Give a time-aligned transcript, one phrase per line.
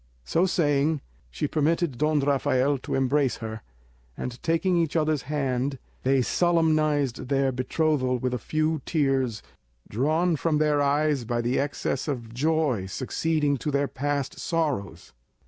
[0.25, 0.99] So saying,
[1.29, 3.61] she permitted Don Rafael to embrace her,
[4.17, 9.43] and taking each other's hand they solemnised their betrothal with a few tears
[9.87, 15.13] drawn from their eyes by the excess of joy succeeding to their past sorrows.